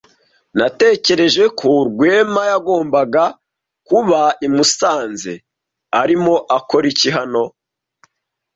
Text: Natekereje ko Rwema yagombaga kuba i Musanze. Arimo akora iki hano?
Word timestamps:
Natekereje 0.57 1.43
ko 1.59 1.67
Rwema 1.87 2.41
yagombaga 2.51 3.23
kuba 3.87 4.21
i 4.45 4.47
Musanze. 4.55 5.33
Arimo 6.01 6.35
akora 6.57 6.85
iki 6.93 7.09
hano? 7.17 7.43